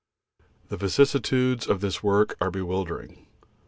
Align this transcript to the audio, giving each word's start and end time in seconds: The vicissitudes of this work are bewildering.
The 0.69 0.77
vicissitudes 0.77 1.67
of 1.67 1.81
this 1.81 2.01
work 2.01 2.35
are 2.41 2.49
bewildering. 2.49 3.27